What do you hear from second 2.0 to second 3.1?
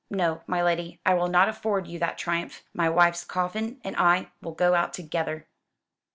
triumph. My